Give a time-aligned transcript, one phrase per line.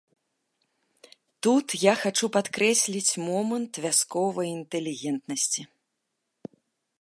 [1.47, 5.61] Тут я хачу падкрэсліць момант вясковай інтэлігентнасці.